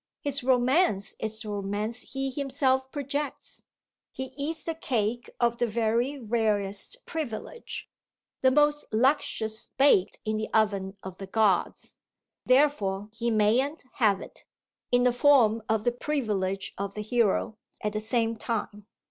His 0.21 0.43
romance 0.43 1.15
is 1.19 1.39
the 1.41 1.49
romance 1.51 2.13
he 2.13 2.31
himself 2.31 2.91
projects; 2.91 3.65
he 4.11 4.33
eats 4.35 4.63
the 4.63 4.73
cake 4.73 5.29
of 5.39 5.57
the 5.57 5.67
very 5.67 6.17
rarest 6.17 7.05
privilege, 7.05 7.87
the 8.41 8.49
most 8.49 8.83
luscious 8.91 9.67
baked 9.77 10.17
in 10.25 10.37
the 10.37 10.49
oven 10.55 10.97
of 11.03 11.19
the 11.19 11.27
gods 11.27 11.97
therefore 12.47 13.09
he 13.13 13.29
mayn't 13.29 13.83
"have" 13.97 14.21
it, 14.21 14.43
in 14.91 15.03
the 15.03 15.13
form 15.13 15.61
of 15.69 15.83
the 15.83 15.91
privilege 15.91 16.73
of 16.79 16.95
the 16.95 17.01
hero, 17.03 17.59
at 17.79 17.93
the 17.93 17.99
same 17.99 18.35
time. 18.35 18.87